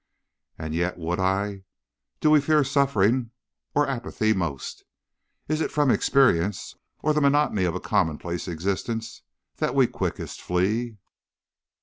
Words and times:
"And 0.57 0.73
yet 0.73 0.97
would 0.97 1.19
I? 1.19 1.61
Do 2.21 2.31
we 2.31 2.41
fear 2.41 2.63
suffering 2.63 3.29
or 3.75 3.87
apathy 3.87 4.33
most? 4.33 4.83
Is 5.47 5.61
it 5.61 5.69
from 5.69 5.91
experience 5.91 6.75
or 7.03 7.13
the 7.13 7.21
monotony 7.21 7.65
of 7.65 7.75
a 7.75 7.79
commonplace 7.79 8.47
existence 8.47 9.21
that 9.57 9.75
we 9.75 9.85
quickest 9.85 10.41
flee? 10.41 10.97